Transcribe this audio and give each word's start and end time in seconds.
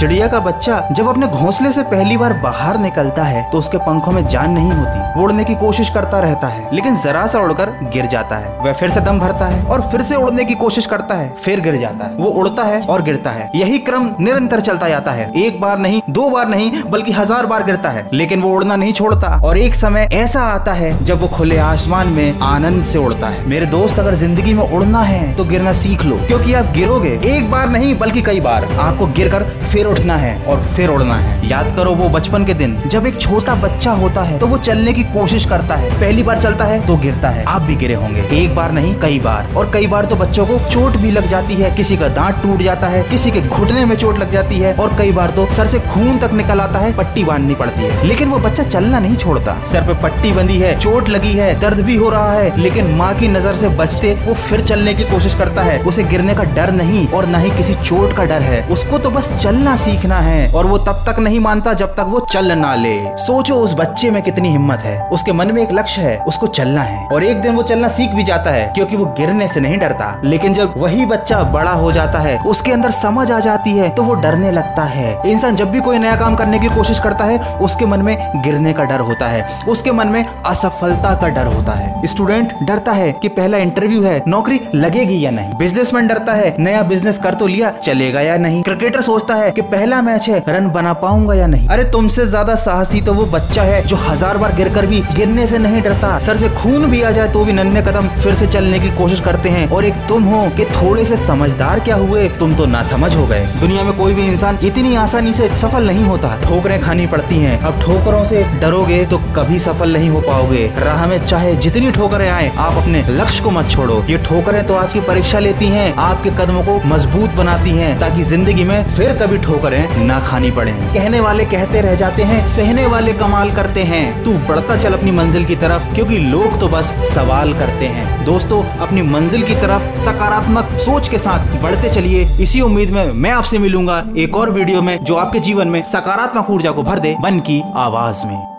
चिड़िया 0.00 0.26
का 0.28 0.38
बच्चा 0.40 0.78
जब 0.92 1.08
अपने 1.08 1.26
घोंसले 1.28 1.70
से 1.72 1.82
पहली 1.84 2.16
बार 2.16 2.32
बाहर 2.34 2.78
निकलता 2.78 3.22
है 3.22 3.42
तो 3.50 3.58
उसके 3.58 3.78
पंखों 3.78 4.12
में 4.12 4.26
जान 4.26 4.50
नहीं 4.50 4.70
होती। 4.70 5.20
उड़ने 5.22 5.44
की 5.44 5.54
कोशिश 5.54 5.88
करता 5.90 6.20
रहता 6.20 6.46
है, 6.46 6.68
लेकिन 6.74 6.96
जरा 6.96 7.26
सा 7.26 7.38
उड़कर 7.38 7.70
गिर 7.94 8.06
जाता 8.06 8.36
है। 8.36 8.52
वह 8.58 8.72
फिर 8.72 8.90
से 8.90 9.00
दम 9.00 9.18
भरता 9.20 9.46
है 9.46 9.62
और 9.64 9.80
फिर 9.90 10.02
से 10.02 10.16
उड़ने 10.16 10.44
की 10.44 10.54
कोशिश 10.54 10.86
करता 10.86 11.14
है, 11.14 11.28
फिर 11.34 11.60
गिर 11.60 11.76
जाता 11.76 12.06
है। 12.06 12.14
वो 12.14 12.28
उड़ता 12.30 12.62
है 12.62 12.80
और 12.82 13.02
गिरता 13.02 13.30
है। 13.30 13.50
यही 13.54 13.78
क्रम 13.80 14.08
निरंतर 14.20 14.60
चलता 14.60 14.88
जाता 14.88 15.12
है। 15.12 15.30
एक 15.38 15.60
बार 15.60 15.78
नहीं, 15.78 16.00
दो 16.10 16.28
बार 16.30 16.48
नहीं, 16.48 16.82
बल्कि 16.84 17.12
हज़ार 17.12 17.46
बार 17.46 17.64
गिरता 17.64 17.90
है। 17.90 18.08
लेकिन 18.12 18.42
वो 18.42 18.54
उड़ना 18.54 18.76
नहीं 18.76 18.92
छोड़ता। 18.92 19.34
और 19.44 19.58
एक 19.58 19.74
समय 19.74 20.08
ऐसा 20.14 20.44
आता 20.44 20.72
है, 20.72 20.92
जब 21.04 21.20
वो 21.20 21.28
खुले 21.28 21.58
आसमान 21.58 22.08
में 22.08 22.40
आनंद 22.44 22.84
से 22.84 22.98
उड़ता 23.00 23.28
है। 23.28 23.46
मेरे 23.48 23.66
दोस्त, 23.68 23.98
अगर 23.98 24.14
ज़िंदगी 24.14 24.54
में 24.54 24.64
उड़ना 24.64 25.02
है 25.02 25.32
तो 25.36 25.44
गिरना 25.44 25.72
सीख 25.74 26.04
लो। 26.04 26.16
क्योंकि 26.26 26.54
आप 26.54 26.72
गिरोगे, 26.74 27.18
एक 27.26 27.50
बार 27.50 27.68
नहीं, 27.68 27.94
बल्कि 27.98 28.22
कई 28.22 28.40
बार। 28.40 28.68
आपको 28.80 29.06
गिरकर 29.12 29.48
फिर 29.62 29.88
उठना 29.90 30.16
है 30.16 30.36
और 30.44 30.62
फिर 30.66 30.88
उड़ना 30.88 31.14
है। 31.14 31.48
याद 31.48 31.72
करो 31.76 31.94
वो 31.94 32.08
बचपन 32.08 32.44
के 32.44 32.54
दिन, 32.54 32.80
जब 32.86 33.06
एक 33.06 33.20
छोटा 33.20 33.54
बच्चा 33.56 33.92
होता 33.92 34.22
है 34.22 34.38
तो 34.38 34.46
वो 34.46 34.58
चलने 34.58 34.92
की 34.92 35.02
कोशिश 35.12 35.44
करता 35.44 35.74
है। 35.74 35.90
पहली 36.00 36.22
बार 36.22 36.38
चलता 36.38 36.64
है 36.64 36.80
तो 36.86 36.96
गिरता 36.96 37.28
है। 37.28 37.44
आप 37.44 37.62
भी 37.62 37.76
गिरे 37.76 37.94
होंगे। 37.94 38.22
एक 38.34 38.54
बार 38.56 38.72
नहीं, 38.72 38.94
कई 38.94 39.18
बार। 39.18 39.52
और 39.56 39.70
कई 39.70 39.86
बार 39.86 40.04
तो 40.04 40.16
बच्चों 40.16 40.46
को 40.46 40.58
चोट 40.70 40.96
भी 40.96 41.10
लग 41.10 41.26
जाती 41.26 41.54
है। 41.54 41.70
किसी 41.70 41.96
का 41.96 42.08
दांत 42.10 42.42
टूट 42.42 42.62
जाता 42.62 42.86
है, 42.86 43.02
किसी 43.02 43.30
के 43.30 43.40
घुटने 43.40 43.84
में 43.84 43.94
चोट 43.96 44.18
लग 44.18 44.32
जाती 44.32 44.58
है। 44.58 44.74
और 44.74 44.94
कई 44.98 45.12
बार 45.12 45.30
तो 45.30 45.46
सर 45.52 45.66
से 45.66 45.78
खून 45.80 46.18
तक 46.18 46.32
निकल 46.32 46.60
आता 46.60 46.78
है, 46.78 46.92
पट्टी 46.96 47.24
बांधनी 47.24 47.54
पड़ती 47.54 47.82
है। 47.82 48.06
लेकिन 48.06 48.28
वो 48.28 48.38
बच्चा 48.38 48.62
चलना 48.62 48.98
नहीं 48.98 49.16
छोड़ता। 49.16 49.56
सर 49.66 49.86
पे 49.86 49.94
पट्टी 50.02 50.32
बंधी 50.32 50.58
है, 50.58 50.76
चोट 50.78 51.08
लगी 51.08 51.32
है, 51.32 51.58
दर्द 51.60 51.80
भी 51.80 51.96
हो 51.96 52.08
रहा 52.10 52.32
है। 52.32 52.58
लेकिन 52.60 52.94
माँ 52.94 53.12
की 53.14 53.28
नज़र 53.28 53.54
से 53.54 53.68
बचते, 53.76 54.12
वो 54.26 54.34
फिर 54.40 54.60
चलने 54.60 54.94
की 54.94 55.04
कोशिश 55.04 55.34
करता 55.34 55.62
है। 55.62 55.78
उसे 55.82 56.02
गिरने 56.04 56.34
का 56.34 56.42
डर 56.54 56.72
नहीं, 56.72 57.06
और 57.08 57.26
न 57.26 57.34
ही 57.34 57.50
किसी 57.50 57.74
चोट 57.74 58.16
का 58.16 58.24
डर 58.24 58.42
है। 58.42 58.62
उसको 58.68 58.98
तो 58.98 59.10
बस 59.10 59.32
चलना 59.70 59.76
सीखना 59.76 60.18
है 60.18 60.52
और 60.52 60.66
वो 60.66 60.78
तब 60.78 61.04
तक 61.06 61.18
नहीं 61.18 61.40
मानता 61.40 61.72
जब 61.72 61.94
तक 61.94 62.06
वो 62.08 62.20
चल 62.20 62.52
ना 62.52 62.74
ले। 62.74 62.94
सोचो 63.16 63.54
उस 63.54 63.74
बच्चे 63.74 64.10
में 64.10 64.22
कितनी 64.22 64.48
हिम्मत 64.48 64.80
है। 64.80 64.98
उसके 65.08 65.32
मन 65.32 65.52
में 65.52 65.62
एक 65.62 65.72
लक्ष्य 65.72 66.02
है, 66.02 66.16
उसको 66.18 66.46
चलना 66.46 66.82
है। 66.82 67.06
और 67.06 67.24
एक 67.24 67.40
दिन 67.42 67.54
वो 67.54 67.62
चलना 67.62 67.88
सीख 67.88 68.10
भी 68.10 68.22
जाता 68.22 68.50
है, 68.50 68.66
क्योंकि 68.74 68.96
वो 68.96 69.04
गिरने 69.18 69.48
से 69.48 69.60
नहीं 69.60 69.78
डरता। 69.78 70.20
लेकिन 70.24 70.54
जब 70.54 70.74
वही 70.76 71.06
बच्चा 71.06 71.42
बड़ा 71.52 71.72
हो 71.72 71.92
जाता 71.92 72.18
है, 72.18 72.38
उसके 72.46 72.72
अंदर 72.72 72.90
समझ 72.90 73.30
आ 73.30 73.38
जाती 73.40 73.76
है 73.78 73.88
तो 73.90 74.02
वो 74.02 74.14
डरने 74.14 74.50
लगता 74.50 74.84
है। 74.84 75.16
इंसान 75.26 75.56
जब 75.56 75.70
भी 75.70 75.80
कोई 75.80 75.98
नया 75.98 76.16
काम 76.16 76.36
करने 76.36 76.58
की 76.58 76.68
कोशिश 76.68 76.98
करता 76.98 77.24
है, 77.24 77.38
उसके 77.58 77.86
मन 77.86 78.02
में 78.02 78.16
गिरने 78.42 78.72
का 78.72 78.84
डर 78.84 79.00
होता 79.00 79.28
है। 79.28 79.46
उसके 79.68 79.92
मन 79.92 80.08
में 80.08 80.24
असफलता 80.46 81.14
का 81.14 81.28
डर 81.28 81.46
होता 81.46 81.72
है। 81.72 81.94
स्टूडेंट 82.06 82.52
डरता 82.62 82.92
है 82.92 83.12
कि 83.12 83.28
पहला 83.28 83.58
इंटरव्यू 83.58 84.02
है, 84.02 84.22
नौकरी 84.28 84.60
लगेगी 84.74 85.24
या 85.24 85.30
नहीं। 85.30 85.54
बिजनेसमैन 85.54 86.06
डरता 86.06 86.32
है, 86.32 86.54
नया 86.58 86.82
बिज़नेस 86.82 87.18
कर 87.18 87.34
तो 87.34 87.46
लिया, 87.46 87.70
चलेगा 87.82 88.20
या 88.20 88.36
नहीं। 88.36 88.62
क्रिकेटर 88.62 89.00
सोचता 89.02 89.34
है 89.34 89.50
कि 89.60 89.66
पहला 89.68 90.00
मैच 90.02 90.28
है, 90.28 90.42
रन 90.48 90.68
बना 90.70 90.92
पाऊँगा 90.96 91.34
या 91.34 91.46
नहीं? 91.46 91.66
अरे 91.68 91.84
तुमसे 91.92 92.24
ज़्यादा 92.26 92.54
साहसी 92.56 93.00
तो 93.00 93.12
वो 93.14 93.24
बच्चा 93.28 93.62
है 93.62 93.82
जो 93.86 93.96
हज़ार 93.98 94.38
बार 94.38 94.54
गिर 94.56 94.68
कर 94.74 94.86
भी 94.86 95.00
गिरने 95.14 95.46
से 95.46 95.58
नहीं 95.58 95.82
डरता। 95.82 96.18
सर 96.20 96.36
से 96.36 96.48
खून 96.52 96.86
भी 96.90 97.02
आ 97.02 97.10
जाए 97.10 97.28
तो 97.28 97.44
भी 97.44 97.52
नन्हे 97.52 97.82
कदम 97.82 98.08
फिर 98.16 98.34
से 98.34 98.46
चलने 98.46 98.78
की 98.78 98.90
कोशिश 98.96 99.20
करते 99.20 99.48
हैं। 99.48 99.68
और 99.70 99.84
एक 99.84 99.96
तुम 100.08 100.24
हो 100.24 100.40
कि 100.56 100.64
थोड़े 100.66 101.04
से 101.04 101.16
समझदार 101.16 101.80
क्या 101.80 101.96
हुए, 101.96 102.28
तुम 102.38 102.54
तो 102.54 102.66
ना 102.66 102.82
समझ 102.82 103.14
हो 103.16 103.26
गए। 103.26 103.46
दुनिया 103.60 103.82
में 103.82 103.92
कोई 103.98 104.14
भी 104.14 104.26
इंसान 104.26 104.58
इतनी 104.64 104.94
आसानी 104.96 105.32
से 105.32 105.48
सफल 105.56 105.86
नहीं 105.86 106.04
होता। 106.04 106.34
ठोकरें 106.42 106.80
खानी 106.80 107.06
पड़ती 107.06 107.38
हैं। 107.38 107.58
अब 107.60 107.80
ठोकरों 107.82 108.24
से 108.24 108.42
डरोगे 108.60 109.04
तो 109.06 109.18
कभी 109.36 109.58
सफल 109.58 109.92
नहीं 109.92 110.08
हो 110.10 110.20
पाओगे। 110.20 110.66
राह 110.78 111.06
में 111.06 111.18
चाहे 111.26 111.54
जितनी 111.58 111.90
ठोकरें 111.92 112.28
आए, 112.28 112.50
आप 112.58 112.82
अपने 112.82 113.04
लक्ष्य 113.10 113.44
को 113.44 113.50
मत 113.50 113.70
छोड़ो। 113.70 114.02
ये 114.10 114.18
ठोकरें 114.24 114.64
तो 114.66 114.74
आपकी 114.76 115.00
परीक्षा 115.02 115.38
लेती 115.40 115.66
हैं, 115.68 115.92
आपके 116.00 116.30
कदमों 116.38 116.62
को 116.64 116.80
मज़बूत 116.86 117.34
बनाती 117.34 117.70
हैं, 117.72 117.98
ताकि 118.00 118.22
ज़िंदगी 118.24 118.64
में 118.64 118.88
फिर 118.90 119.16
कभी 119.18 119.38
ठोकरें 119.50 120.04
ना 120.04 120.18
खानी 120.20 120.50
पड़े। 120.50 120.72
कहने 120.94 121.20
वाले 121.20 121.44
कहते 121.46 121.80
रह 121.80 121.94
जाते 121.94 122.22
हैं 122.22 122.46
सहने 122.48 122.86
वाले 122.86 123.12
कमाल 123.12 123.50
करते 123.50 123.82
हैं। 123.82 124.02
तू 124.24 124.32
बढ़ता 124.48 124.76
चल 124.76 124.94
अपनी 124.94 125.10
मंजिल 125.10 125.44
की 125.44 125.56
तरफ़ 125.56 125.94
क्योंकि 125.94 126.18
लोग 126.18 126.58
तो 126.60 126.68
बस 126.68 126.94
सवाल 127.14 127.52
करते 127.54 127.86
हैं। 127.88 128.24
दोस्तों 128.24 128.62
अपनी 128.78 129.02
मंजिल 129.02 129.42
की 129.42 129.54
तरफ़ 129.54 129.94
सकारात्मक 129.98 130.76
सोच 130.80 131.08
के 131.08 131.18
साथ 131.18 131.62
बढ़ते 131.62 131.90
चलिए। 131.90 132.24
इसी 132.40 132.60
उम्मीद 132.60 132.90
में 132.90 133.12
मैं 133.14 133.30
आपसे 133.30 133.58
मिलूँगा 133.58 134.02
एक 134.18 134.36
और 134.36 134.50
वीडियो 134.50 134.82
में 134.82 134.96
जो 135.04 135.16
आपके 135.16 135.40
जीवन 135.40 135.68
में 135.68 135.82
सकारात्मक 135.82 136.50
ऊर्जा 136.50 136.70
को 136.70 136.82
भर 136.82 136.98
दे 136.98 137.16
मन 137.20 137.40
की 137.40 137.62
आवाज़ 137.76 138.26
में। 138.26 138.49